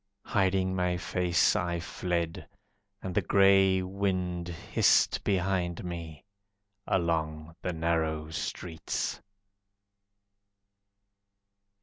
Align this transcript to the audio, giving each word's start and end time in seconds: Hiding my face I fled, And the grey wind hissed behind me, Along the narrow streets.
Hiding 0.25 0.75
my 0.75 0.97
face 0.97 1.55
I 1.55 1.79
fled, 1.79 2.47
And 3.03 3.13
the 3.13 3.21
grey 3.21 3.83
wind 3.83 4.47
hissed 4.47 5.23
behind 5.23 5.83
me, 5.85 6.25
Along 6.87 7.53
the 7.61 7.71
narrow 7.71 8.31
streets. 8.31 9.21